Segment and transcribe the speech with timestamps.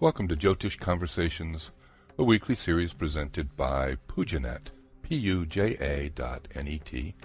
[0.00, 1.72] Welcome to Jyotish Conversations,
[2.16, 4.68] a weekly series presented by Pujanet,
[5.02, 7.16] P-U-J-A dot N-E-T,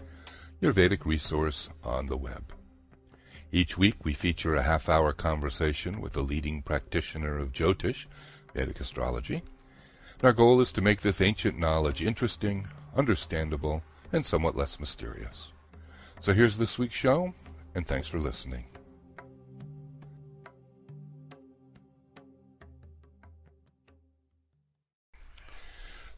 [0.59, 2.51] your Vedic resource on the web.
[3.51, 8.07] Each week we feature a half-hour conversation with a leading practitioner of Jyotish,
[8.55, 9.43] Vedic astrology.
[10.15, 12.65] And our goal is to make this ancient knowledge interesting,
[12.95, 15.51] understandable, and somewhat less mysterious.
[16.21, 17.35] So here's this week's show,
[17.75, 18.65] and thanks for listening.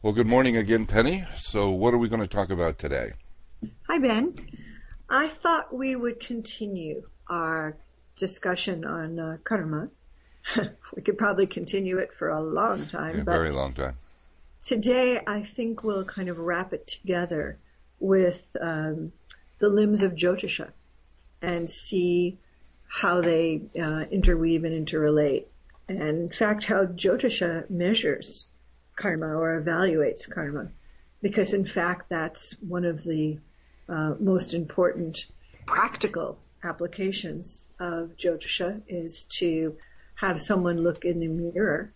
[0.06, 1.24] Well, good morning again, Penny.
[1.36, 3.14] So, what are we going to talk about today?
[3.88, 4.36] Hi, Ben.
[5.10, 7.76] I thought we would continue our
[8.14, 9.88] discussion on uh, karma.
[10.94, 13.16] we could probably continue it for a long time.
[13.16, 13.96] Yeah, very long time.
[14.62, 17.58] Today, I think we'll kind of wrap it together
[17.98, 19.10] with um,
[19.58, 20.70] the limbs of Jyotisha
[21.42, 22.38] and see
[22.86, 25.46] how they uh, interweave and interrelate.
[25.88, 28.46] And in fact, how Jyotisha measures
[28.96, 30.70] karma or evaluates karma.
[31.22, 33.38] Because in fact, that's one of the
[33.88, 35.26] uh, most important
[35.66, 39.76] practical applications of Jyotisha is to
[40.14, 41.92] have someone look in the mirror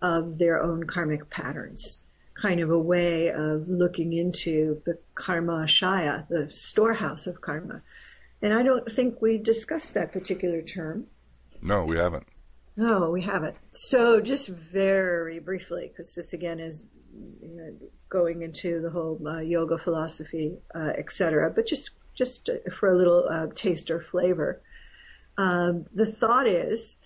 [0.00, 2.00] of their own karmic patterns.
[2.34, 7.82] Kind of a way of looking into the karma shaya, the storehouse of karma.
[8.42, 11.06] And I don't think we discussed that particular term.
[11.62, 12.26] No, we haven't.
[12.76, 13.56] No, we haven't.
[13.70, 16.86] So just very briefly, because this again is
[17.40, 17.76] you know,
[18.08, 21.50] going into the whole uh, yoga philosophy, uh, etc.
[21.50, 24.60] But just just for a little uh, taste or flavor,
[25.38, 26.96] um, the thought is.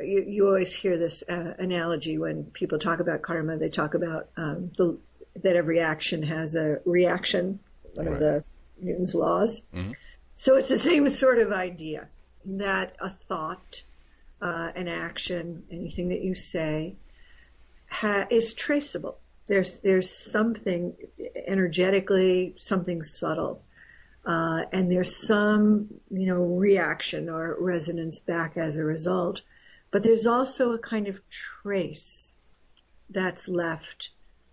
[0.00, 3.56] You, you always hear this uh, analogy when people talk about karma.
[3.58, 4.96] They talk about um, the,
[5.42, 7.58] that every action has a reaction,
[7.94, 8.12] one right.
[8.12, 8.44] of the
[8.80, 9.62] Newton's laws.
[9.74, 9.90] Mm-hmm.
[10.36, 12.06] So it's the same sort of idea
[12.44, 13.82] that a thought
[14.40, 16.96] uh, an action, anything that you say,
[17.90, 19.18] ha- is traceable.
[19.46, 20.94] There's there's something
[21.46, 23.62] energetically, something subtle,
[24.26, 29.40] uh, and there's some you know reaction or resonance back as a result.
[29.90, 32.34] But there's also a kind of trace
[33.08, 34.10] that's left,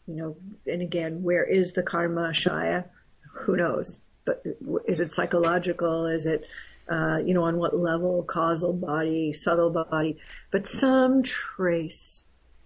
[0.07, 0.37] you know.
[0.65, 2.85] And again, where is the karma shaya?
[3.31, 3.99] Who knows?
[4.23, 4.43] But
[4.87, 6.07] is it psychological?
[6.07, 6.45] Is it
[6.89, 10.17] uh, you know, on what level, causal body, subtle body,
[10.51, 12.23] but some trace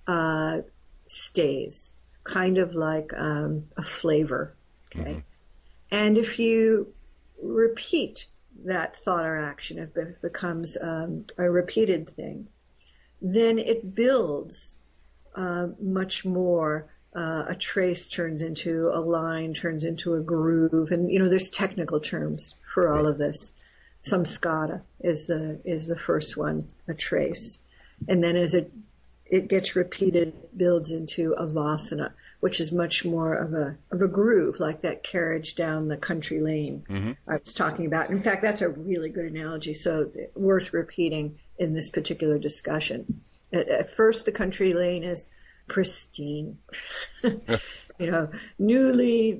[0.08, 0.60] uh,
[1.08, 1.94] stays,
[2.24, 4.56] kind of like um, a flavor.
[4.88, 5.20] Okay, mm-hmm.
[5.92, 6.94] and if you
[7.42, 8.26] repeat
[8.66, 12.48] that thought or action, if it becomes um, a repeated thing,
[13.22, 14.78] then it builds
[15.36, 16.90] uh, much more.
[17.16, 21.50] Uh, a trace turns into a line, turns into a groove, and you know there's
[21.50, 23.54] technical terms for all of this
[24.12, 27.62] samskara is the is the first one, a trace,
[28.08, 28.72] and then as it
[29.26, 34.02] it gets repeated, it builds into a vasana, which is much more of a of
[34.02, 37.12] a groove, like that carriage down the country lane mm-hmm.
[37.28, 38.10] I was talking about.
[38.10, 43.22] In fact, that's a really good analogy, so worth repeating in this particular discussion.
[43.54, 45.30] At, at first, the country lane is
[45.68, 46.58] pristine,
[47.24, 49.40] you know, newly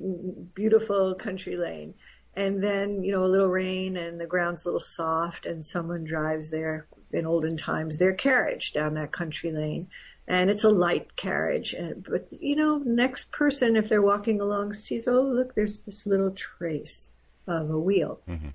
[0.54, 1.94] beautiful country lane
[2.34, 6.04] and then you know a little rain and the ground's a little soft and someone
[6.04, 9.88] drives their in olden times their carriage down that country lane.
[10.28, 11.72] And it's a light carriage.
[11.74, 16.06] And but you know next person if they're walking along sees oh look there's this
[16.06, 17.12] little trace
[17.46, 18.20] of a wheel.
[18.28, 18.48] Mm-hmm.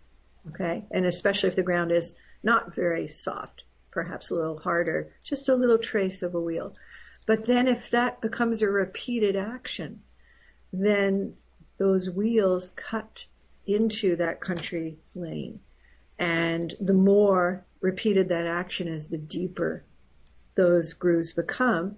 [0.50, 0.86] okay?
[0.92, 5.56] And especially if the ground is not very soft perhaps a little harder just a
[5.56, 6.76] little trace of a wheel.
[7.26, 10.02] But then if that becomes a repeated action
[10.72, 11.36] then
[11.78, 13.26] those wheels cut
[13.66, 15.60] into that country lane.
[16.18, 19.84] And the more repeated that action is, the deeper
[20.56, 21.98] those grooves become.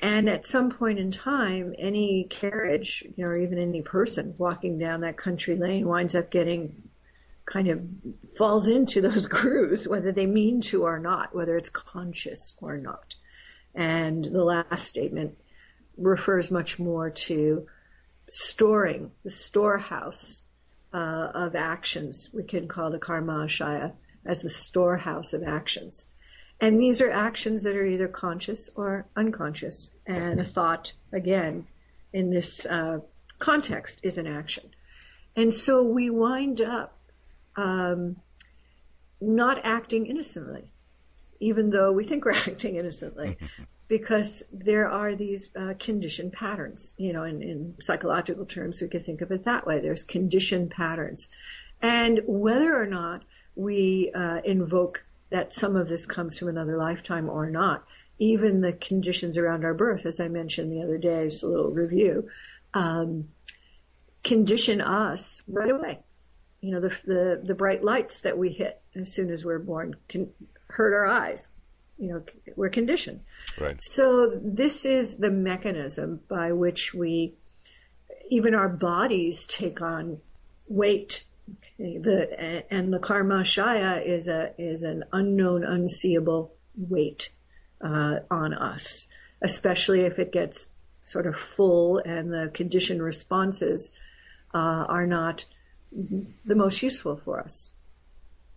[0.00, 4.78] And at some point in time, any carriage, you know, or even any person walking
[4.78, 6.88] down that country lane winds up getting
[7.44, 7.82] kind of
[8.36, 13.14] falls into those grooves, whether they mean to or not, whether it's conscious or not.
[13.74, 15.38] And the last statement
[15.96, 17.66] refers much more to
[18.28, 20.42] storing, the storehouse
[20.92, 22.30] uh, of actions.
[22.32, 23.92] We can call the karma shaya
[24.24, 26.12] as the storehouse of actions.
[26.60, 29.94] And these are actions that are either conscious or unconscious.
[30.06, 31.66] And a thought, again,
[32.12, 33.00] in this uh,
[33.38, 34.70] context, is an action.
[35.34, 36.96] And so we wind up
[37.56, 38.16] um,
[39.20, 40.70] not acting innocently,
[41.40, 43.38] even though we think we're acting innocently
[43.88, 46.94] because there are these uh, conditioned patterns.
[46.98, 49.80] You know, in, in psychological terms, we could think of it that way.
[49.80, 51.28] There's conditioned patterns.
[51.80, 53.24] And whether or not
[53.54, 57.84] we uh, invoke that some of this comes from another lifetime or not,
[58.18, 61.70] even the conditions around our birth, as I mentioned the other day, just a little
[61.70, 62.28] review,
[62.74, 63.28] um,
[64.22, 65.98] condition us right away.
[66.60, 69.96] You know, the, the, the bright lights that we hit as soon as we're born
[70.08, 70.30] can
[70.68, 71.48] hurt our eyes.
[71.98, 72.22] You know,
[72.56, 73.20] we're conditioned.
[73.60, 73.82] Right.
[73.82, 77.34] So this is the mechanism by which we,
[78.28, 80.20] even our bodies take on
[80.68, 81.24] weight.
[81.78, 87.30] Okay, the and the karma shaya is a is an unknown, unseeable weight
[87.80, 89.08] uh, on us,
[89.42, 90.70] especially if it gets
[91.04, 93.92] sort of full and the conditioned responses
[94.54, 95.44] uh, are not
[95.92, 97.70] the most useful for us.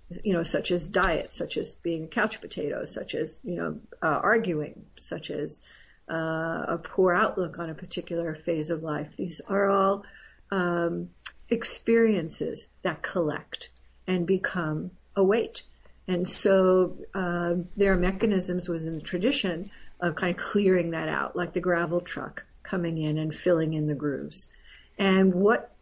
[0.09, 3.79] You know, such as diet, such as being a couch potato, such as you know
[4.01, 5.61] uh, arguing, such as
[6.09, 9.15] uh, a poor outlook on a particular phase of life.
[9.17, 10.03] These are all
[10.51, 11.09] um,
[11.49, 13.69] experiences that collect
[14.07, 15.63] and become a weight.
[16.07, 21.35] And so uh, there are mechanisms within the tradition of kind of clearing that out,
[21.35, 24.51] like the gravel truck coming in and filling in the grooves.
[24.97, 25.73] And what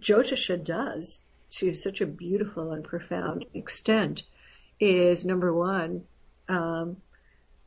[0.00, 1.20] Jyotisha does
[1.52, 4.22] to such a beautiful and profound extent
[4.80, 6.04] is number one,
[6.48, 6.96] um,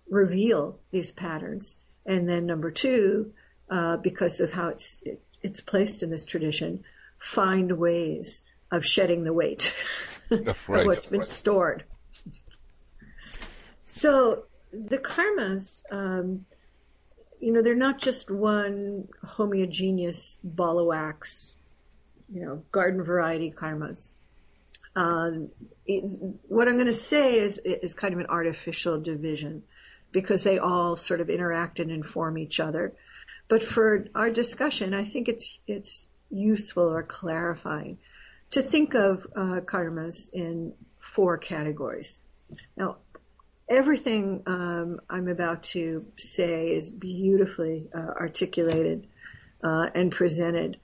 [0.09, 3.33] reveal these patterns, and then number two,
[3.69, 6.83] uh, because of how it's it, it's placed in this tradition,
[7.17, 9.73] find ways of shedding the weight
[10.29, 11.27] right, of what's been right.
[11.27, 11.83] stored.
[13.85, 16.45] So the karmas, um,
[17.39, 21.54] you know, they're not just one homogeneous ball of wax,
[22.33, 24.11] you know, garden variety karmas.
[24.95, 25.49] Um,
[25.85, 26.03] it,
[26.47, 29.63] what I'm going to say is is kind of an artificial division
[30.11, 32.93] because they all sort of interact and inform each other.
[33.47, 37.97] But for our discussion, I think it's it's useful or clarifying
[38.51, 42.21] to think of uh, karmas in four categories.
[42.77, 42.97] Now,
[43.67, 49.07] everything um, I'm about to say is beautifully uh, articulated
[49.63, 50.77] uh, and presented,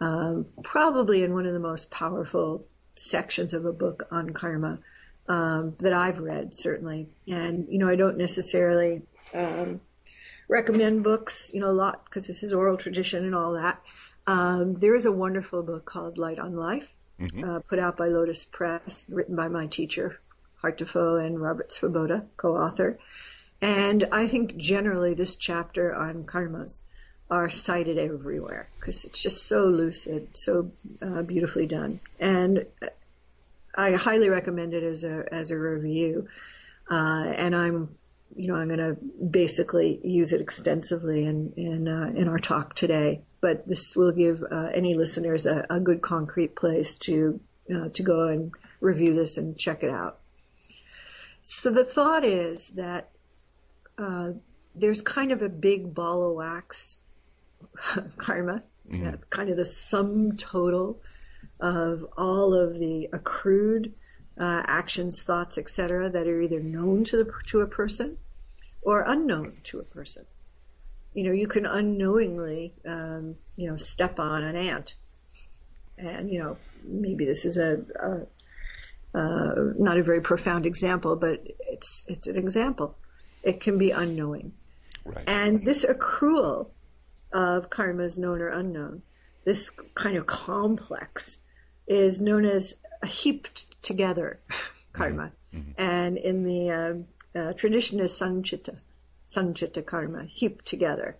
[0.00, 2.66] um, probably in one of the most powerful
[2.96, 4.78] sections of a book on karma
[5.28, 7.08] um, that I've read, certainly.
[7.28, 9.02] And you know, I don't necessarily
[9.34, 9.80] um,
[10.48, 13.80] recommend books, you know, a lot because this is oral tradition and all that.
[14.26, 17.48] Um, there is a wonderful book called Light on Life, mm-hmm.
[17.48, 20.18] uh, put out by Lotus Press, written by my teacher,
[20.56, 22.98] Hart de Fouw and Robert Svoboda, co-author.
[23.60, 26.82] And I think generally this chapter on karmas
[27.30, 30.70] are cited everywhere because it's just so lucid, so
[31.02, 32.00] uh, beautifully done.
[32.20, 32.66] And
[33.74, 36.28] I highly recommend it as a as a review.
[36.88, 37.96] Uh, and I'm,
[38.36, 42.74] you know, I'm going to basically use it extensively in in uh, in our talk
[42.74, 43.22] today.
[43.40, 47.40] But this will give uh, any listeners a, a, good concrete place to
[47.74, 50.18] uh, to go and review this and check it out.
[51.42, 53.10] So the thought is that
[53.98, 54.30] uh,
[54.74, 56.98] there's kind of a big ball of wax
[58.16, 59.14] karma, mm-hmm.
[59.30, 61.00] kind of the sum total
[61.60, 63.94] of all of the accrued
[64.38, 68.18] uh, actions, thoughts, etc., that are either known to the to a person
[68.82, 70.24] or unknown to a person.
[71.14, 74.94] You know, you can unknowingly, um, you know, step on an ant,
[75.96, 77.80] and you know, maybe this is a,
[79.14, 82.96] a uh, not a very profound example, but it's it's an example.
[83.42, 84.52] It can be unknowing,
[85.04, 85.24] right.
[85.26, 86.68] and this accrual
[87.36, 89.02] of karmas, known or unknown,
[89.44, 91.42] this kind of complex
[91.86, 94.40] is known as a heaped together
[94.92, 95.32] karma.
[95.54, 95.58] Mm-hmm.
[95.58, 95.80] mm-hmm.
[95.80, 98.78] And in the uh, uh, tradition is sanchita,
[99.28, 101.18] sanchita karma, heaped together.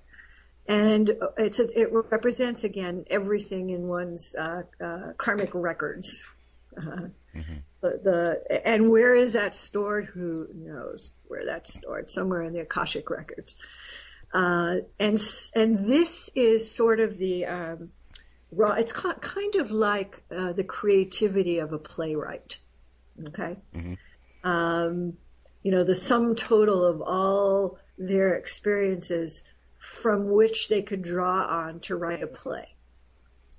[0.66, 6.24] And it's a, it represents again everything in one's uh, uh karmic records.
[6.76, 7.06] Uh-huh.
[7.34, 7.54] Mm-hmm.
[7.80, 8.00] The,
[8.50, 10.04] the, and where is that stored?
[10.04, 12.10] Who knows where that's stored?
[12.10, 13.56] Somewhere in the akashic records.
[14.36, 15.18] Uh, and
[15.54, 17.90] and this is sort of the um,
[18.52, 18.72] raw.
[18.72, 22.58] It's kind of like uh, the creativity of a playwright.
[23.28, 23.56] Okay.
[23.74, 23.94] Mm-hmm.
[24.46, 25.14] Um,
[25.62, 29.42] you know, the sum total of all their experiences
[29.78, 32.68] from which they could draw on to write a play.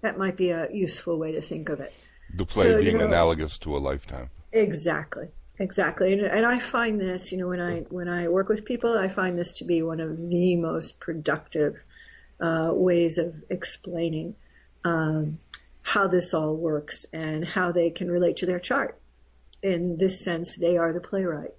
[0.01, 1.91] That might be a useful way to think of it.
[2.35, 4.29] The play so, being you know, analogous to a lifetime.
[4.51, 5.29] Exactly.
[5.59, 6.13] Exactly.
[6.13, 9.07] And, and I find this, you know, when I, when I work with people, I
[9.07, 11.81] find this to be one of the most productive,
[12.39, 14.35] uh, ways of explaining
[14.83, 15.39] um,
[15.81, 18.99] how this all works and how they can relate to their chart.
[19.63, 21.55] In this sense, they are the playwright.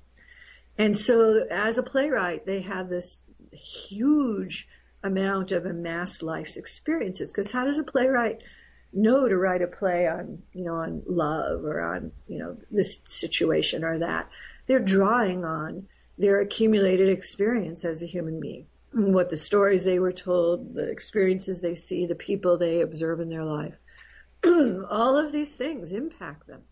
[0.76, 4.68] And so, as a playwright, they have this huge
[5.02, 7.32] amount of amassed life's experiences.
[7.32, 8.42] Because how does a playwright
[8.92, 13.00] know to write a play on, you know, on love or on, you know, this
[13.04, 14.28] situation or that?
[14.66, 20.12] They're drawing on their accumulated experience as a human being, what the stories they were
[20.12, 23.74] told, the experiences they see, the people they observe in their life.
[24.44, 26.62] All of these things impact them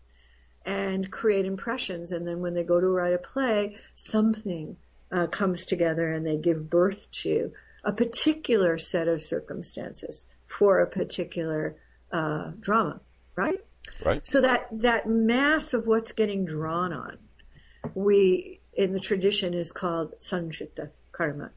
[0.65, 2.11] and create impressions.
[2.11, 4.75] And then when they go to write a play, something
[5.11, 10.87] uh, comes together and they give birth to a particular set of circumstances for a
[10.87, 11.77] particular
[12.11, 12.99] uh, drama,
[13.35, 13.59] right?
[14.03, 14.25] Right.
[14.25, 17.17] So that that mass of what's getting drawn on,
[17.95, 21.51] we in the tradition is called sanchita karma,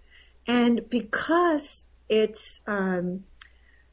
[0.46, 3.24] and because it's um,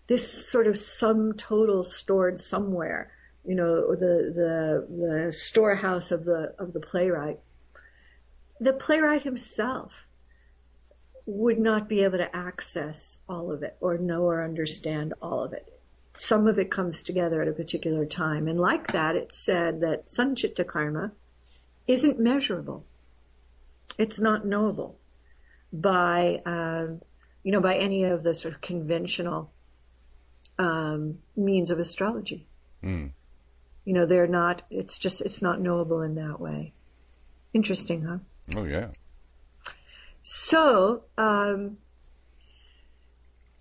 [0.08, 3.12] this sort of sum total stored somewhere,
[3.46, 7.40] you know, the the the storehouse of the of the playwright.
[8.60, 9.94] The playwright himself
[11.28, 15.54] would not be able to access all of it or know or understand all of
[15.54, 15.77] it
[16.18, 18.48] some of it comes together at a particular time.
[18.48, 21.12] And like that, it's said that sanchita karma
[21.88, 22.86] isn't measurable.
[23.98, 24.98] It's not knowable
[25.72, 26.88] by, uh,
[27.44, 29.52] you know, by any of the sort of conventional
[30.58, 32.48] um, means of astrology.
[32.84, 33.12] Mm.
[33.86, 34.64] You know, they're not.
[34.70, 36.74] It's just it's not knowable in that way.
[37.54, 38.18] Interesting, huh?
[38.56, 38.88] Oh yeah.
[40.24, 41.78] So um,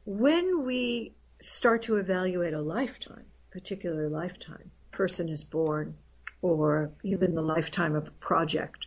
[0.05, 5.97] when we start to evaluate a lifetime, particular lifetime, person is born,
[6.43, 8.87] or even the lifetime of a project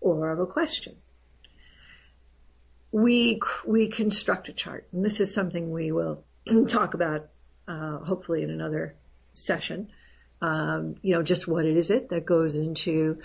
[0.00, 0.96] or of a question.
[2.92, 6.24] We, we construct a chart, and this is something we will
[6.68, 7.28] talk about
[7.66, 8.94] uh, hopefully in another
[9.32, 9.88] session.
[10.40, 13.20] Um, you know, just what is it that goes into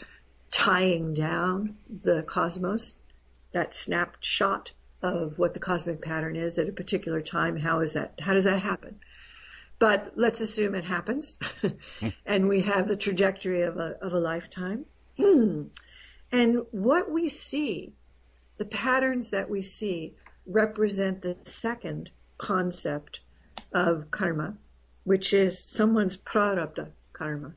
[0.51, 2.95] tying down the cosmos,
[3.51, 4.71] that snapshot
[5.01, 7.57] of what the cosmic pattern is at a particular time.
[7.57, 8.19] How is that?
[8.19, 8.99] How does that happen?
[9.77, 11.37] But let's assume it happens,
[12.25, 14.85] and we have the trajectory of a of a lifetime.
[15.17, 15.71] and
[16.71, 17.93] what we see,
[18.57, 20.15] the patterns that we see,
[20.45, 23.21] represent the second concept
[23.71, 24.57] of karma,
[25.05, 27.53] which is someone's prarabdha karma.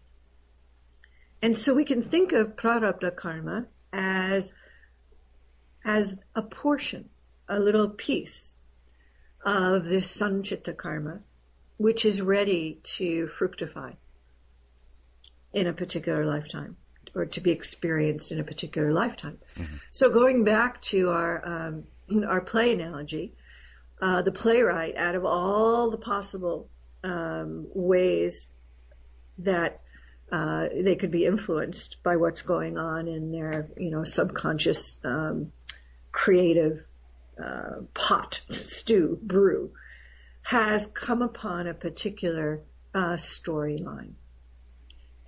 [1.40, 4.54] And so we can think of prarabdha karma as
[5.84, 7.08] as a portion
[7.48, 8.54] a little piece
[9.44, 11.20] of this sanchita karma,
[11.76, 13.92] which is ready to fructify
[15.52, 16.76] in a particular lifetime
[17.14, 19.38] or to be experienced in a particular lifetime.
[19.56, 19.76] Mm-hmm.
[19.90, 21.84] So going back to our um,
[22.26, 23.34] our play analogy,
[24.00, 26.68] uh, the playwright, out of all the possible
[27.04, 28.54] um, ways
[29.38, 29.80] that
[30.30, 35.52] uh, they could be influenced by what's going on in their, you know, subconscious um,
[36.10, 36.84] creative
[37.42, 39.72] uh, pot, stew, brew,
[40.42, 42.62] has come upon a particular
[42.94, 44.14] uh, storyline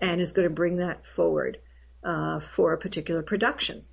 [0.00, 1.58] and is going to bring that forward
[2.02, 3.84] uh, for a particular production.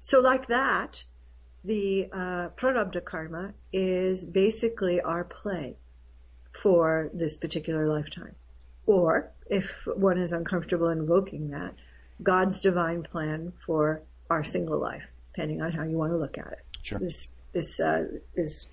[0.00, 1.02] So, like that,
[1.64, 5.76] the uh, prarabdha karma is basically our play
[6.52, 8.34] for this particular lifetime.
[8.86, 11.74] Or, if one is uncomfortable invoking that,
[12.22, 16.52] God's divine plan for our single life, depending on how you want to look at
[16.52, 16.67] it.
[16.88, 16.98] Sure.
[16.98, 18.66] This this uh, is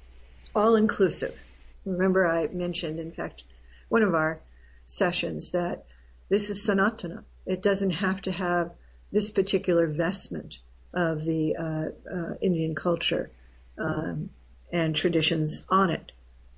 [0.56, 1.38] all inclusive.
[1.84, 3.44] Remember, I mentioned, in fact,
[3.90, 4.40] one of our
[4.86, 5.86] sessions that
[6.30, 7.24] this is sanatana.
[7.46, 8.72] It doesn't have to have
[9.12, 10.60] this particular vestment
[10.94, 13.30] of the uh, uh, Indian culture
[13.78, 14.30] um,
[14.72, 16.14] and traditions on it.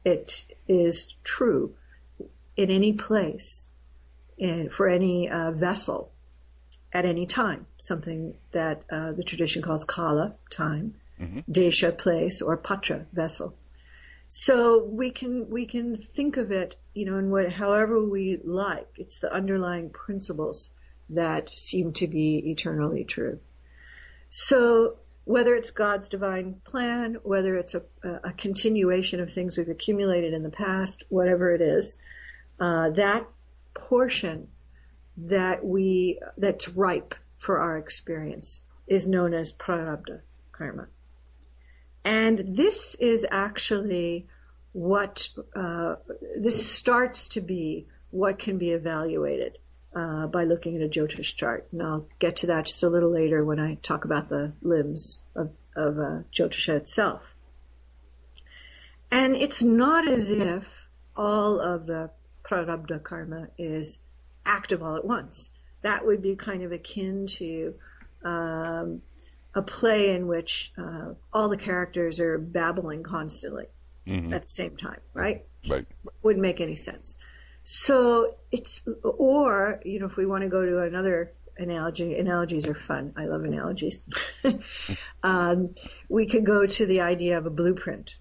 [0.06, 1.74] It is true
[2.56, 3.68] in any place,
[4.38, 6.12] in, for any uh, vessel,
[6.94, 7.66] at any time.
[7.80, 11.40] Something that uh, the tradition calls kala, time, mm-hmm.
[11.52, 13.56] desha place or patra vessel.
[14.30, 18.90] So we can we can think of it, you know, in what however we like.
[18.98, 20.74] It's the underlying principles
[21.10, 23.40] that seem to be eternally true.
[24.30, 27.84] So whether it's God's divine plan, whether it's a,
[28.24, 31.98] a continuation of things we've accumulated in the past, whatever it is,
[32.60, 33.28] uh, that
[33.74, 34.48] portion
[35.18, 40.22] that we that's ripe for our experience is known as prarabdha
[40.52, 40.88] karma.
[42.08, 44.28] And this is actually
[44.72, 45.96] what, uh,
[46.38, 49.58] this starts to be what can be evaluated
[49.94, 51.68] uh, by looking at a Jyotish chart.
[51.74, 55.22] And I'll get to that just a little later when I talk about the limbs
[55.36, 57.24] of, of uh, Jyotisha itself.
[59.12, 62.10] And it's not as if all of the
[62.50, 64.00] prarabdha karma is
[64.46, 65.52] active all at once.
[65.82, 67.76] That would be kind of akin to
[68.24, 69.02] um,
[69.58, 73.66] a play in which uh, all the characters are babbling constantly
[74.06, 74.32] mm-hmm.
[74.32, 75.46] at the same time, right?
[75.68, 75.86] Right.
[76.22, 77.18] Wouldn't make any sense.
[77.64, 82.16] So it's, or, you know, if we want to go to another analogy.
[82.18, 83.14] Analogies are fun.
[83.18, 84.04] I love analogies.
[85.24, 85.74] um,
[86.08, 88.16] we could go to the idea of a blueprint.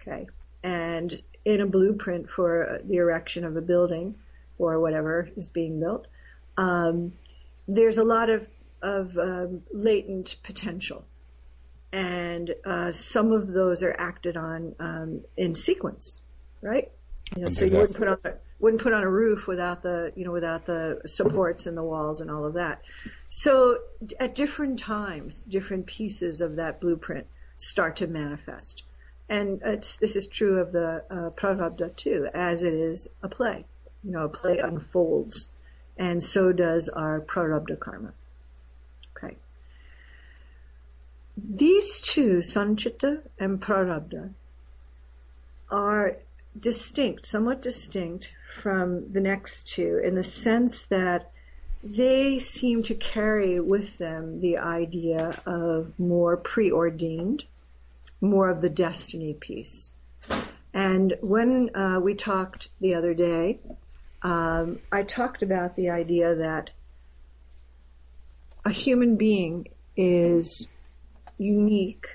[0.00, 0.26] Okay.
[0.64, 4.16] And in a blueprint for the erection of a building
[4.58, 6.08] or whatever is being built,
[6.56, 7.12] um,
[7.68, 8.46] there's a lot of,
[8.82, 11.04] of um, latent potential.
[11.92, 16.22] And uh, some of those are acted on um, in sequence,
[16.60, 16.90] right?
[17.36, 20.12] You know, so you wouldn't put on a, wouldn't put on a roof without the
[20.16, 22.82] you know without the supports and the walls and all of that.
[23.28, 23.78] So
[24.20, 27.26] at different times, different pieces of that blueprint
[27.58, 28.84] start to manifest,
[29.28, 33.64] and this is true of the uh, prarabdha too, as it is a play.
[34.04, 35.48] You know, a play unfolds,
[35.96, 38.12] and so does our prarabdha karma.
[39.16, 39.36] Okay.
[41.36, 44.34] These two, sanchita and prarabdha,
[45.70, 46.16] are
[46.58, 51.30] distinct, somewhat distinct from the next two in the sense that
[51.82, 57.44] they seem to carry with them the idea of more preordained,
[58.20, 59.90] more of the destiny piece.
[60.74, 63.58] And when uh, we talked the other day,
[64.22, 66.70] um, I talked about the idea that
[68.64, 70.70] a human being is
[71.42, 72.08] unique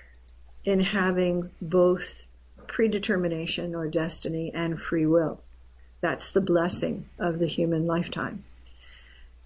[0.66, 2.26] in having both
[2.68, 5.42] predetermination or destiny and free will.
[6.02, 8.44] That's the blessing of the human lifetime.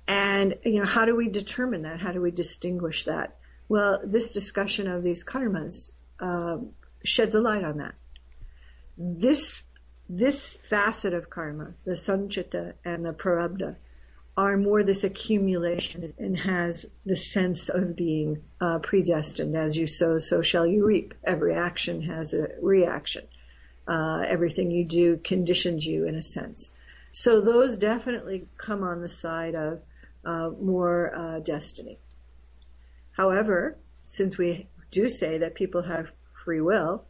[0.07, 2.01] And, you know, how do we determine that?
[2.01, 3.37] How do we distinguish that?
[3.69, 6.57] Well, this discussion of these karmas uh,
[7.03, 7.95] sheds a light on that.
[8.97, 9.63] This
[10.09, 13.77] this facet of karma, the sanchita and the prarabdha,
[14.37, 19.55] are more this accumulation and has the sense of being uh, predestined.
[19.55, 21.13] As you sow, so shall you reap.
[21.23, 23.27] Every action has a reaction.
[23.87, 26.71] Uh, everything you do conditions you in a sense.
[27.11, 29.81] So those definitely come on the side of
[30.23, 31.97] uh, more uh, destiny.
[33.11, 36.09] However, since we do say that people have
[36.45, 37.03] free will,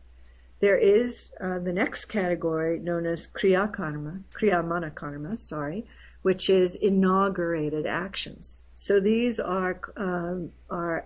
[0.60, 5.86] there is uh, the next category known as kriya karma, kriya karma, sorry,
[6.22, 8.64] which is inaugurated actions.
[8.76, 11.06] So these are um, are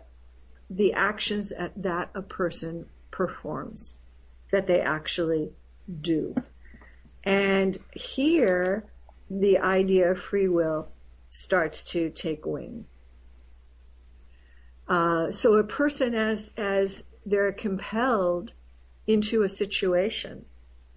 [0.69, 3.97] the actions that, a person performs,
[4.51, 5.51] that they actually
[6.01, 6.36] do.
[7.23, 8.84] And here,
[9.30, 10.88] the idea of free will
[11.30, 12.86] starts to take wing.
[14.88, 18.51] Uh, so a person, as as they're compelled
[19.08, 20.45] into a situation,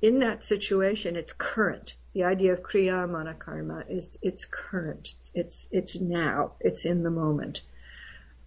[0.00, 1.94] in that situation, it's current.
[2.18, 5.14] The idea of kriyamana karma is it's current.
[5.34, 6.54] It's it's now.
[6.58, 7.60] It's in the moment.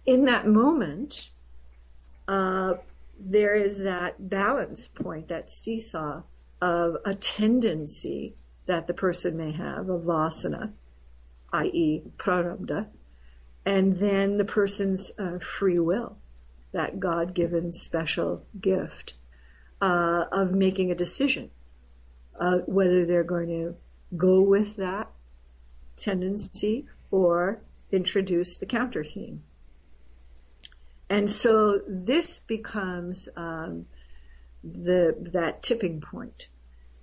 [0.04, 1.30] In that moment,
[2.28, 2.74] uh,
[3.18, 6.20] there is that balance point, that seesaw
[6.60, 8.34] of a tendency
[8.66, 10.72] that the person may have, a vasana,
[11.54, 12.88] i.e., prarabdha,
[13.64, 16.18] and then the person's uh, free will,
[16.72, 19.14] that God given special gift
[19.80, 21.50] uh, of making a decision
[22.38, 23.76] uh, whether they're going to
[24.16, 25.10] go with that
[25.98, 29.42] tendency or introduce the counter theme.
[31.08, 33.86] And so this becomes um,
[34.64, 36.48] the that tipping point,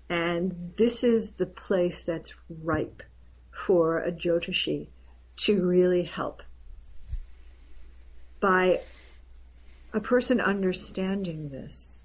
[0.10, 3.04] and this is the place that's ripe
[3.52, 4.88] for a Jyotishi
[5.38, 6.42] to really help
[8.40, 8.82] by
[9.94, 11.99] a person understanding this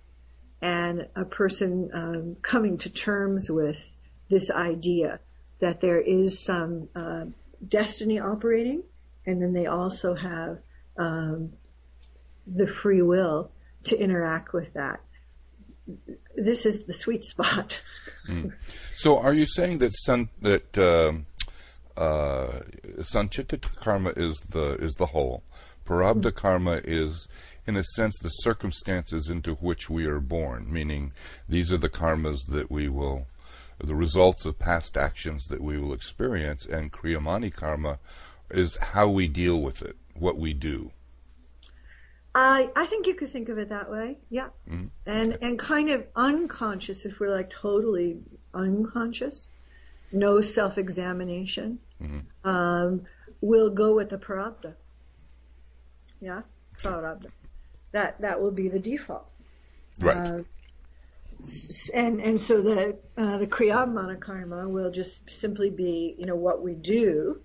[0.65, 3.95] and a person um, coming to terms with
[4.31, 5.21] this idea
[5.61, 7.27] that there is some uh,
[7.69, 8.83] destiny operating,
[9.27, 10.59] and then they also have
[10.97, 11.53] um,
[12.47, 13.51] the free will
[13.85, 15.01] to interact with that.
[16.35, 17.83] This is the sweet spot.
[18.27, 18.51] mm.
[18.95, 21.13] So, are you saying that sun, that uh,
[22.01, 22.61] uh,
[23.01, 25.43] sanchita karma is the is the whole,
[25.85, 26.35] prarabdha mm.
[26.35, 27.29] karma is
[27.67, 31.13] in a sense, the circumstances into which we are born, meaning
[31.49, 33.27] these are the karmas that we will,
[33.83, 37.99] the results of past actions that we will experience, and Kriyamani karma
[38.51, 40.93] is how we deal with it, what we do.
[42.35, 44.87] I I think you could think of it that way, yeah, mm-hmm.
[45.07, 48.19] and and kind of unconscious if we're like totally
[48.53, 49.51] unconscious,
[50.11, 51.79] no self examination.
[52.03, 52.49] Mm-hmm.
[52.49, 53.03] Um,
[53.41, 54.75] we'll go with the prarabdha.
[56.21, 56.43] Yeah,
[56.83, 57.31] prarabdha
[57.95, 59.27] that that will be the default.
[60.01, 60.17] Right.
[60.17, 60.43] Uh,
[61.95, 66.63] and and so the uh, the kriya karma will just simply be you know what
[66.63, 67.41] we do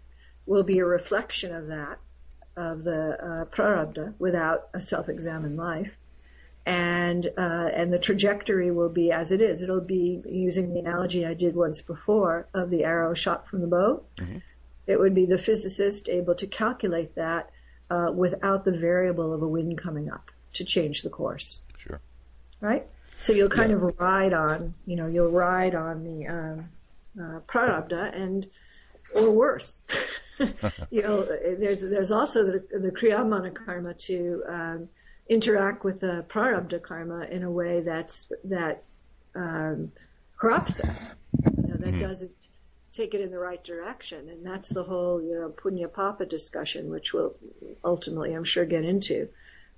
[0.46, 2.00] will be a reflection of that
[2.56, 5.96] of the uh, prarabdha without a self-examined life
[6.66, 11.26] and uh, and the trajectory will be as it is it'll be using the analogy
[11.26, 14.38] I did once before of the arrow shot from the bow mm-hmm.
[14.88, 17.52] It would be the physicist able to calculate that
[17.92, 21.62] uh, without the variable of a wind coming up to change the course.
[21.78, 22.00] Sure.
[22.62, 22.86] Right?
[23.20, 23.78] So you'll kind Yeah.
[23.78, 26.70] of ride on, you know, you'll ride on the um,
[27.20, 28.46] uh, prarabdha and,
[29.16, 29.82] or worse.
[30.40, 31.26] you know,
[31.60, 34.90] there's there's also the, the kriyamana karma to um,
[35.30, 38.84] interact with the prarabdha karma in a way that's that
[39.36, 39.92] um,
[40.40, 40.90] corrupts it.
[41.44, 42.00] You know, that Mhm.
[42.00, 42.32] doesn't
[42.94, 46.90] take it in the right direction, and that's the whole you know punya papa discussion,
[46.90, 47.36] which we'll
[47.84, 49.30] ultimately, I'm sure, get into.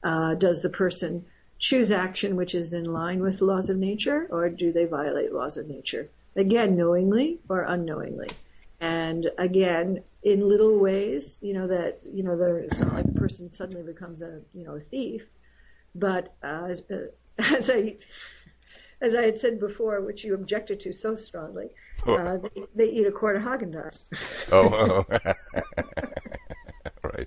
[0.04, 1.26] Uh, does the person
[1.60, 5.58] choose action which is in line with laws of nature, or do they violate laws
[5.58, 6.10] of nature?
[6.36, 8.30] Again, knowingly or unknowingly.
[8.80, 13.20] And again, in little ways, you know that you know there, it's not like a
[13.20, 15.26] person suddenly becomes a you know a thief,
[15.94, 17.08] but uh, as, uh,
[17.56, 17.98] as I
[19.02, 21.70] as I had said before, which you objected to so strongly,
[22.06, 24.14] uh, they, they eat a quart of Haagen Dazs,
[24.52, 26.04] Oh, oh.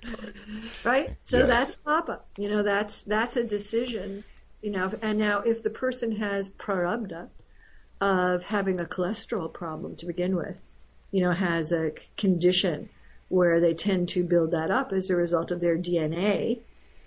[0.03, 0.35] right.
[0.83, 1.09] right?
[1.23, 1.47] So Yes.
[1.47, 2.21] that's Papa.
[2.37, 4.23] You know, that's that's a decision.
[4.61, 7.29] You know, and now if the person has prarabdha
[8.01, 10.61] of having a cholesterol problem to begin with,
[11.11, 12.89] you know, has a condition
[13.29, 16.61] where they tend to build that up as a result of their DNA.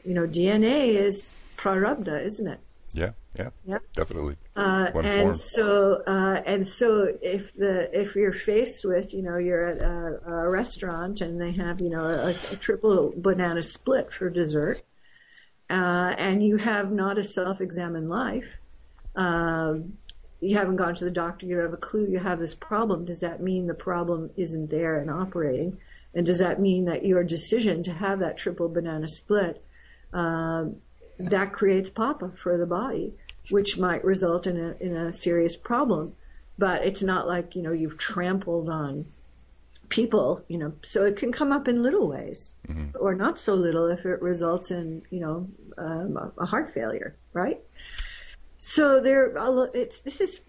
[0.05, 2.61] You know, DNA is prarabdha, isn't it?
[2.92, 3.83] Yeah, yeah, Yep.
[3.94, 4.37] definitely.
[4.57, 5.35] Uh, and form.
[5.35, 10.20] so, uh, and so, if the if you're faced with, you know, you're at a,
[10.27, 14.83] a restaurant and they have, you know, a, a triple banana split for dessert,
[15.70, 18.59] uh, and you have not a self-examined life,
[19.14, 19.98] um,
[20.40, 23.05] you haven't gone to the doctor, you don't have a clue you have this problem.
[23.05, 25.79] Does that mean the problem isn't there and operating?
[26.14, 29.62] And does that mean that your decision to have that triple banana split
[30.12, 30.77] um,
[31.18, 33.14] that creates papa for the body,
[33.50, 36.14] which might result in a in a serious problem.
[36.57, 39.07] But it's not like you know you've trampled on
[39.88, 40.72] people, you know.
[40.83, 42.92] So it can come up in little ways, Mhm.
[42.98, 47.14] or not so little if it results in you know um, a- a heart failure,
[47.33, 47.61] right?
[48.59, 49.33] So there,
[49.74, 50.40] it's this is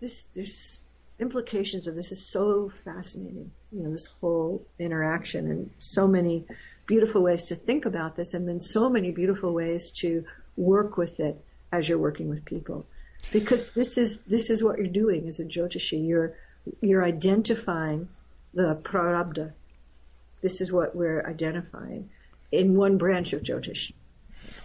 [0.00, 0.82] this there's
[1.18, 3.50] implications of this is so fascinating.
[3.72, 6.46] You know, this whole interaction and so many
[6.86, 10.24] beautiful ways to think about this, and then so many beautiful ways to
[10.56, 12.86] work with it as you're working with people.
[13.32, 16.06] Because this is this is what you're doing as a Jyotishi.
[16.06, 16.34] You're
[16.80, 18.08] you're identifying
[18.54, 19.52] the prarabdha.
[20.42, 22.10] This is what we're identifying
[22.52, 23.92] in one branch of Jyotish.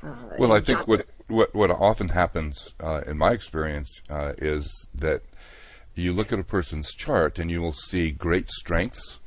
[0.04, 0.88] Uh, Well, I think Jyotish.
[0.88, 5.24] what what what often happens uh, in my experience uh, is that
[5.96, 9.20] you look at a person's chart and you will see great strengths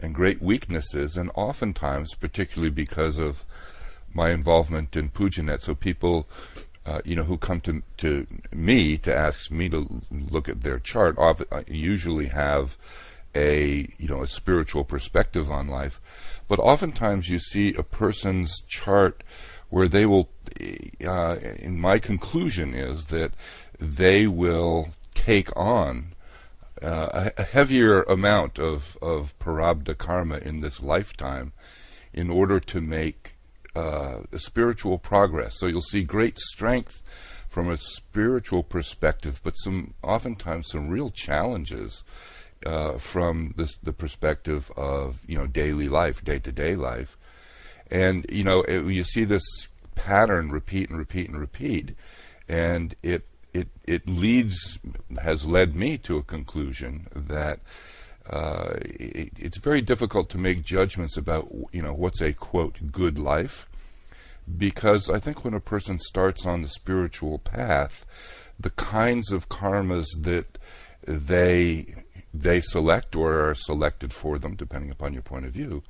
[0.00, 3.44] and great weaknesses, and oftentimes, particularly because of
[4.12, 6.28] my involvement in Pujanet, so people.
[6.86, 10.78] Uh, you know, who come to to me to ask me to look at their
[10.78, 11.34] chart, uh,
[11.66, 12.78] usually have
[13.34, 16.00] a you know a spiritual perspective on life,
[16.48, 19.22] but oftentimes you see a person's chart
[19.68, 20.28] where they will.
[21.04, 23.32] Uh, in my conclusion is that
[23.78, 26.14] they will take on
[26.82, 31.52] uh, a, heavier amount of of parabda karma in this lifetime
[32.12, 33.36] in order to make
[33.74, 35.58] uh, spiritual progress.
[35.58, 37.02] So you'll see great strength
[37.48, 42.04] from a spiritual perspective, but some oftentimes some real challenges
[42.66, 47.16] uh, from this, the perspective of you know daily life, day to day life,
[47.90, 51.94] and you know it, you see this pattern repeat and repeat and repeat,
[52.48, 54.78] and it it it leads
[55.22, 57.60] has led me to a conclusion that
[58.28, 63.18] uh, it, it's very difficult to make judgments about you know what's a quote good
[63.18, 63.68] life
[64.56, 68.06] because I think when a person starts on the spiritual path,
[68.58, 70.58] the kinds of karmas that
[71.06, 71.94] they
[72.32, 75.82] they select or are selected for them, depending upon your point of view,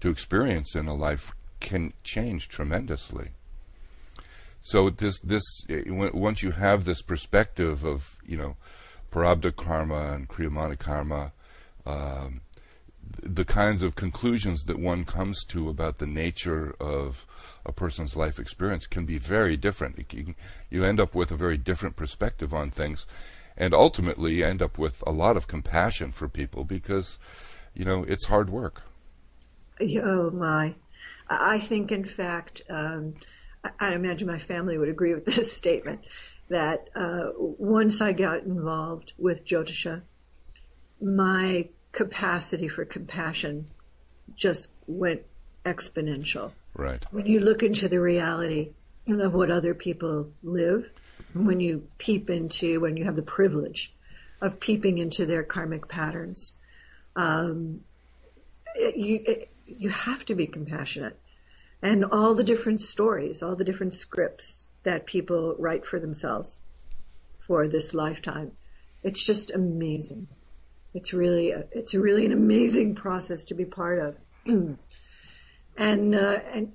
[0.00, 3.30] to experience in a life can change tremendously.
[4.64, 8.56] So this this eh, once you have this perspective of you know
[9.12, 11.32] parabda karma and kriyamana karma,
[11.86, 12.40] um,
[13.22, 17.26] the kinds of conclusions that one comes to about the nature of
[17.66, 20.08] a person's life experience can be very different.
[20.08, 20.34] Can-
[20.70, 23.06] You end up with a very different perspective on things,
[23.58, 27.18] and ultimately end up with a lot of compassion for people because
[27.74, 28.82] you know it's hard work.
[29.78, 30.74] Oh my.
[31.28, 33.14] I think, in fact, um,
[33.80, 36.04] I, imagine my family would agree with this statement
[36.48, 40.02] that uh, once I got involved with Jyotisha,
[41.00, 43.66] my capacity for compassion
[44.36, 45.22] just went
[45.64, 46.52] exponential.
[46.74, 47.04] Right.
[47.10, 48.70] When you look into the reality
[49.08, 50.88] of what other people live,
[51.32, 53.92] when you peep into, when you have the privilege
[54.40, 56.58] of peeping into their karmic patterns,
[57.16, 57.80] um,
[58.76, 61.18] you you have to be compassionate,
[61.84, 66.60] and all the different stories, all the different scripts that people write for themselves
[67.36, 68.52] for this lifetime,
[69.02, 70.26] it's just amazing.
[70.94, 74.16] It's really a, it's really an amazing process to be part of,
[75.76, 76.72] and uh, and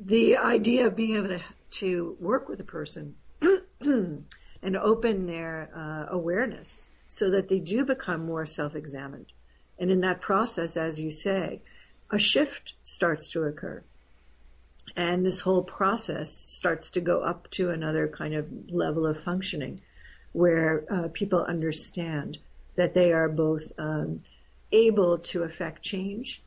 [0.00, 3.14] the idea of being able to to work with a person
[3.80, 9.32] and open their uh, awareness so that they do become more self-examined.
[9.78, 11.60] And in that process, as you say,
[12.10, 13.82] a shift starts to occur.
[14.96, 19.80] And this whole process starts to go up to another kind of level of functioning
[20.32, 22.38] where uh, people understand
[22.76, 24.22] that they are both um,
[24.70, 26.42] able to affect change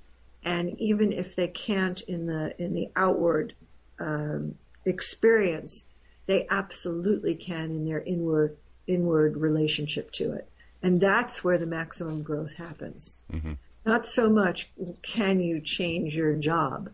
[0.48, 3.54] and even if they can't in the in the outward
[4.00, 5.86] um, experience,
[6.26, 8.56] they absolutely can in their inward
[8.88, 10.48] inward relationship to it,
[10.82, 13.20] and that's where the maximum growth happens.
[13.32, 13.54] Mm-hmm.
[13.88, 14.69] Not so much
[15.02, 16.89] can you change your job,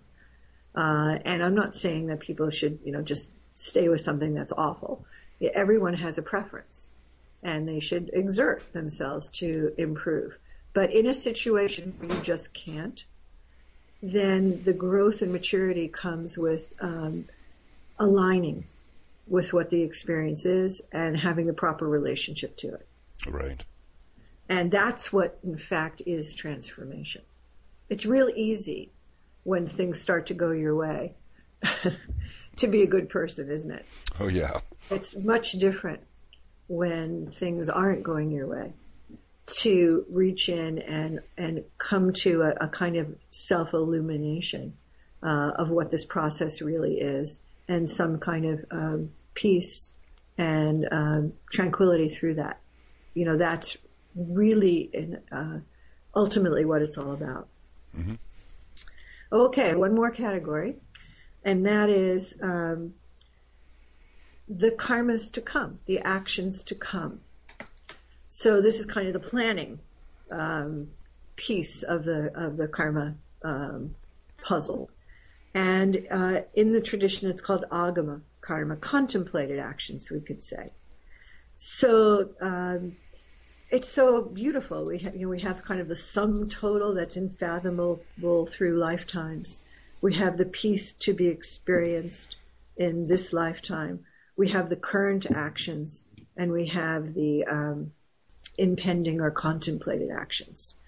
[0.75, 4.51] uh, and I'm not saying that people should you know just stay with something that's
[4.51, 5.03] awful.
[5.41, 6.89] Everyone has a preference,
[7.41, 10.38] and they should exert themselves to improve.
[10.73, 13.03] But in a situation where you just can't,
[14.03, 17.25] then the growth and maturity comes with um,
[17.97, 18.65] aligning
[19.25, 22.88] with what the experience is and having the proper relationship to it.
[23.27, 23.65] Right.
[24.49, 27.21] And that's what, in fact, is transformation.
[27.89, 28.91] It's real easy
[29.43, 31.13] when things start to go your way
[32.58, 33.86] to be a good person, isn't it?
[34.19, 34.60] Oh, yeah.
[34.89, 36.01] It's much different
[36.67, 38.73] when things aren't going your way
[39.45, 44.77] to reach in and and come to a, a kind of self illumination
[45.21, 49.91] uh, of what this process really is, and some kind of um, peace
[50.38, 52.60] and um, tranquility through that.
[53.13, 53.77] You know, that's
[54.15, 55.60] really in, uh,
[56.15, 57.47] ultimately what it's all about.
[57.97, 58.15] Mm-hmm.
[59.32, 60.76] Okay, one more category,
[61.43, 62.93] and that is um,
[64.47, 67.19] the karmas to come, the actions to come.
[68.28, 69.80] So this is kind of the planning
[70.32, 70.89] um,
[71.36, 73.95] piece of the of the karma um,
[74.43, 74.89] puzzle.
[75.56, 80.71] And uh, in the tradition, it's called agama karma, contemplated actions, we could say.
[81.56, 82.97] So um,
[83.73, 84.86] it's so beautiful.
[84.86, 89.62] We have, you know, we have kind of the sum total that's unfathomable through lifetimes.
[89.99, 92.36] We have the piece to be experienced
[92.77, 94.05] in this lifetime.
[94.38, 96.03] We have the current actions,
[96.38, 97.91] and we have the um,
[98.59, 100.79] impending or contemplated actions,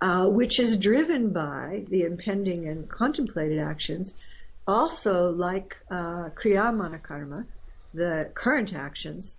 [0.00, 4.16] uh, which is driven by the impending and contemplated actions.
[4.66, 7.44] Also, like uh, Kriya Karma,
[7.92, 9.36] the current actions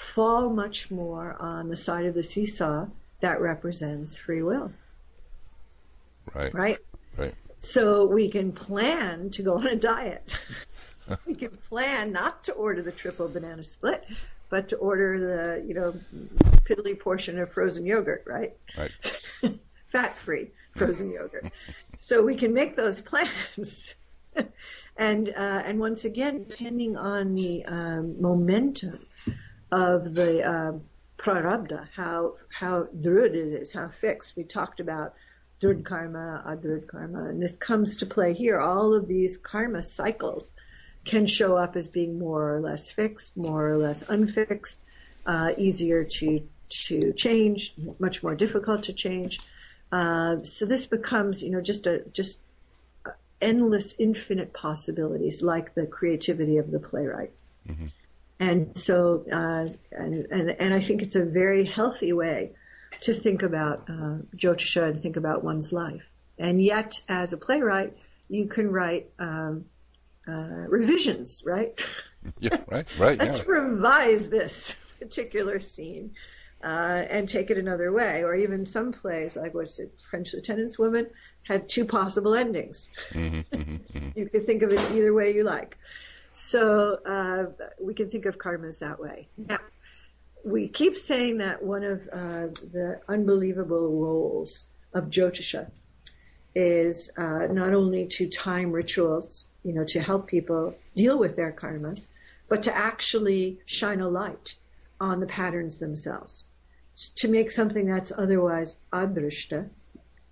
[0.00, 2.86] fall much more on the side of the seesaw
[3.20, 4.72] that represents free will.
[6.34, 6.54] Right.
[6.54, 6.78] Right.
[7.16, 7.34] Right.
[7.58, 10.34] So we can plan to go on a diet.
[11.26, 14.06] we can plan not to order the triple banana split,
[14.48, 15.94] but to order the, you know,
[16.64, 18.56] piddly portion of frozen yogurt, right?
[18.78, 18.92] Right.
[19.88, 21.52] Fat free frozen yogurt.
[21.98, 23.94] So we can make those plans.
[24.96, 29.00] and, uh, and once again, depending on the um, momentum
[29.70, 30.72] of the uh,
[31.18, 34.36] prarabdha, how, how drud it is, how fixed.
[34.36, 35.14] We talked about
[35.60, 38.58] drud karma, adrud karma, and this comes to play here.
[38.58, 40.50] All of these karma cycles
[41.04, 44.80] can show up as being more or less fixed, more or less unfixed,
[45.26, 49.40] uh, easier to to change, much more difficult to change.
[49.90, 52.40] Uh, so this becomes, you know, just a just
[53.40, 57.32] endless, infinite possibilities, like the creativity of the playwright.
[57.68, 57.86] Mm-hmm.
[58.40, 62.52] And so, uh, and, and and I think it's a very healthy way
[63.02, 66.02] to think about uh, Jyotisha and think about one's life.
[66.38, 67.96] And yet, as a playwright,
[68.28, 69.66] you can write um,
[70.26, 70.32] uh,
[70.68, 71.86] revisions, right?
[72.38, 73.18] Yeah, right, right.
[73.18, 73.44] Let's yeah.
[73.46, 76.10] revise this particular scene
[76.62, 76.66] uh,
[77.08, 78.24] and take it another way.
[78.24, 81.06] Or even some plays, like what's it, French Lieutenant's Woman,
[81.44, 82.90] had two possible endings.
[83.12, 84.18] Mm-hmm, mm-hmm, mm-hmm.
[84.18, 85.78] you could think of it either way you like.
[86.32, 89.28] So uh, we can think of karmas that way.
[89.36, 89.58] Now,
[90.44, 95.70] we keep saying that one of uh, the unbelievable roles of Jyotisha
[96.54, 101.52] is uh, not only to time rituals you know, to help people deal with their
[101.52, 102.08] karmas,
[102.48, 104.56] but to actually shine a light
[105.00, 106.44] on the patterns themselves,
[107.16, 109.68] to make something that's otherwise adrishta,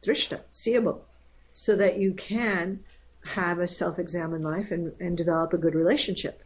[0.05, 1.05] drishta, seeable,
[1.53, 2.81] so that you can
[3.29, 6.43] have a self-examined life and, and develop a good relationship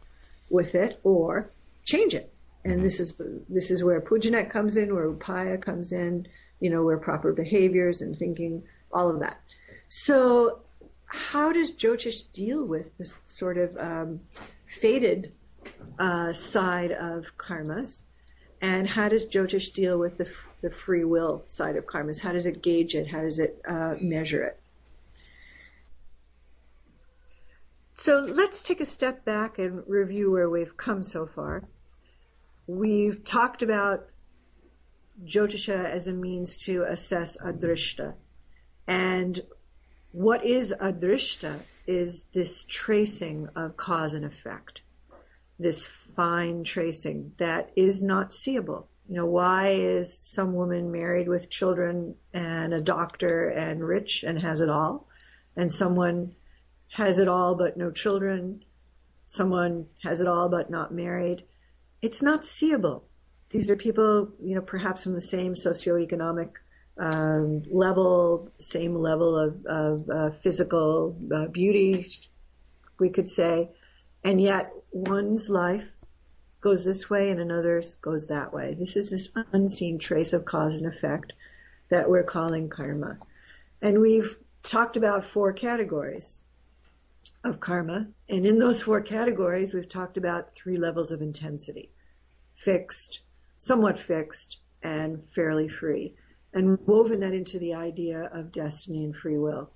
[0.49, 1.49] with it or
[1.83, 2.31] change it.
[2.65, 6.27] And this is this is where pujanet comes in, where upaya comes in,
[6.59, 9.39] you know, where proper behaviors and thinking all of that.
[9.87, 10.59] So,
[11.05, 14.21] how does Jyotish deal with this sort of um,
[14.65, 15.33] fated
[15.99, 18.03] uh, side of karmas?
[18.61, 20.27] And how does Jyotish deal with the,
[20.61, 22.19] the free will side of karmas?
[22.19, 23.07] How does it gauge it?
[23.07, 24.59] How does it uh, measure it?
[27.95, 31.63] So let's take a step back and review where we've come so far.
[32.65, 34.07] We've talked about
[35.23, 38.15] Jyotisha as a means to assess adrishta.
[38.87, 39.39] And
[40.11, 44.81] what is adrishta is this tracing of cause and effect,
[45.59, 48.87] this fine tracing that is not seeable.
[49.07, 54.39] You know, why is some woman married with children and a doctor and rich and
[54.39, 55.07] has it all,
[55.55, 56.35] and someone
[56.93, 58.63] has it all but no children,
[59.25, 61.43] someone has it all but not married?
[62.03, 63.03] It's not seeable.
[63.49, 66.51] These are people, you know, perhaps from the same socioeconomic
[66.99, 72.11] um, level, same level of, of uh, physical uh, beauty,
[72.99, 73.69] we could say,
[74.23, 75.87] and yet one's life
[76.61, 78.75] goes this way and another's goes that way.
[78.77, 81.33] This is this unseen trace of cause and effect
[81.89, 83.17] that we're calling karma.
[83.81, 86.41] And we've talked about four categories
[87.43, 88.07] of karma.
[88.29, 91.91] And in those four categories, we've talked about three levels of intensity
[92.55, 93.21] fixed,
[93.57, 96.15] somewhat fixed, and fairly free
[96.53, 99.71] and woven that into the idea of destiny and free will.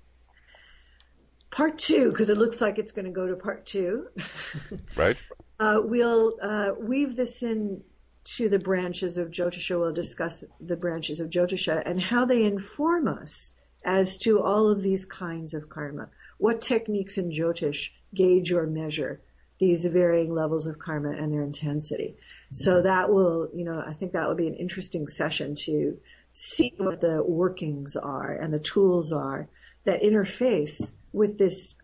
[1.50, 4.08] Part two, because it looks like it's going to go to part two.
[4.96, 5.16] right.
[5.58, 7.82] Uh, we'll uh, weave this in
[8.24, 9.78] to the branches of Jyotisha.
[9.78, 14.82] We'll discuss the branches of Jyotisha and how they inform us as to all of
[14.82, 16.10] these kinds of karma.
[16.38, 19.20] What techniques in Jyotish gauge or measure
[19.58, 22.16] these varying levels of karma and their intensity?
[22.52, 25.98] So that will, you know, I think that would be an interesting session to
[26.32, 29.48] see what the workings are and the tools are
[29.84, 31.76] that interface with this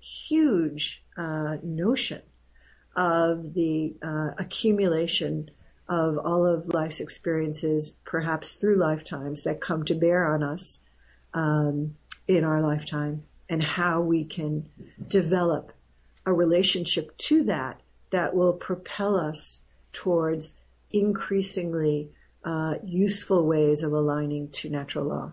[0.00, 2.22] huge uh, notion
[2.96, 5.50] of the uh, accumulation
[5.88, 10.80] of all of life's experiences, perhaps through lifetimes, that come to bear on us
[11.34, 11.96] um,
[12.28, 14.70] in our lifetime, and how we can
[15.06, 15.72] develop
[16.24, 19.60] a relationship to that that will propel us
[19.92, 20.56] towards
[20.92, 22.10] increasingly
[22.44, 25.32] uh, useful ways of aligning to natural law.